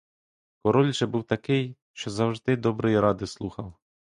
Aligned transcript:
Король 0.63 0.91
же 0.93 1.07
був 1.07 1.23
такий, 1.23 1.75
що 1.93 2.09
завжди 2.09 2.55
доброї 2.55 2.99
ради 2.99 3.27
слухав. 3.27 3.73